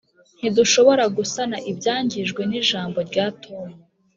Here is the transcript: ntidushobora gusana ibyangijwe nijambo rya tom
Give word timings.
ntidushobora 0.39 1.03
gusana 1.17 1.57
ibyangijwe 1.71 2.41
nijambo 2.49 2.97
rya 3.09 3.25
tom 3.43 3.67